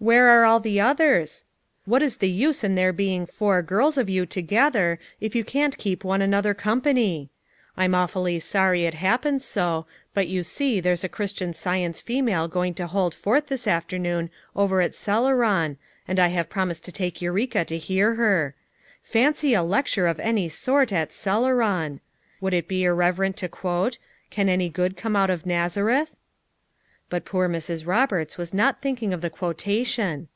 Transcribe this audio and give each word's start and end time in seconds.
Where 0.00 0.28
are 0.28 0.44
all 0.44 0.60
the 0.60 0.78
others? 0.80 1.42
What 1.84 2.04
is 2.04 2.18
the 2.18 2.30
use 2.30 2.62
in 2.62 2.76
there 2.76 2.92
heing 2.92 3.28
'four 3.28 3.62
girls' 3.62 3.98
of 3.98 4.08
you 4.08 4.26
together 4.26 5.00
if 5.20 5.34
you 5.34 5.42
can't 5.42 5.76
keep 5.76 6.04
one 6.04 6.22
another 6.22 6.54
company? 6.54 7.30
I'm 7.76 7.96
aw 7.96 8.06
fully 8.06 8.38
sorry 8.38 8.84
it 8.84 8.94
happens 8.94 9.44
so, 9.44 9.86
but 10.14 10.28
you 10.28 10.44
see 10.44 10.78
there's 10.78 11.02
a 11.02 11.08
Christian 11.08 11.52
Science 11.52 12.00
female 12.00 12.46
going 12.46 12.74
to 12.74 12.86
hold 12.86 13.12
forth 13.12 13.48
this 13.48 13.66
afternoon 13.66 14.30
over 14.54 14.80
at 14.80 14.92
Celeron 14.94 15.78
and 16.06 16.20
I 16.20 16.28
have 16.28 16.48
prom 16.48 16.70
ised 16.70 16.82
to 16.84 16.92
take 16.92 17.20
Eureka 17.20 17.64
to 17.64 17.76
hear 17.76 18.14
her. 18.14 18.54
Fancy 19.02 19.52
a 19.52 19.64
lec 19.64 19.92
ture 19.92 20.06
of 20.06 20.20
any 20.20 20.48
sort 20.48 20.92
at 20.92 21.10
Celeron! 21.10 21.98
Would 22.40 22.54
it 22.54 22.68
be 22.68 22.84
ir 22.84 22.94
reverent 22.94 23.36
to 23.38 23.48
quote: 23.48 23.98
'Can 24.30 24.48
any 24.48 24.68
good 24.68 24.96
come 24.96 25.16
out 25.16 25.28
of 25.28 25.44
Nazareth?'" 25.44 26.14
But 27.10 27.24
poor 27.24 27.48
Mrs. 27.48 27.86
Koberts 27.86 28.36
was 28.36 28.52
not 28.52 28.82
thinking 28.82 29.14
of 29.14 29.22
the 29.22 29.30
quotation. 29.30 30.28